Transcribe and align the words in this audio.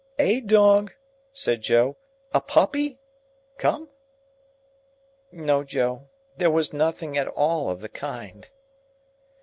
"A 0.17 0.39
dog?" 0.41 0.93
said 1.31 1.61
Joe. 1.61 1.95
"A 2.33 2.41
puppy? 2.41 2.97
Come?" 3.59 3.87
"No, 5.31 5.63
Joe, 5.63 6.09
there 6.37 6.49
was 6.49 6.73
nothing 6.73 7.19
at 7.19 7.27
all 7.27 7.69
of 7.69 7.81
the 7.81 7.89
kind." 7.89 8.49